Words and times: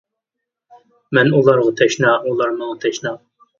مەن 1.19 1.29
ئۇلارغا 1.41 1.75
تەشنا، 1.83 2.17
ئۇلار 2.31 2.59
ماڭا 2.65 2.81
تەشنا. 2.89 3.17